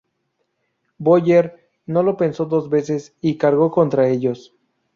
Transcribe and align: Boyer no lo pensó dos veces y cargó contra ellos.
Boyer 0.97 1.69
no 1.85 2.01
lo 2.01 2.17
pensó 2.17 2.45
dos 2.45 2.71
veces 2.71 3.13
y 3.21 3.37
cargó 3.37 3.69
contra 3.69 4.09
ellos. 4.09 4.51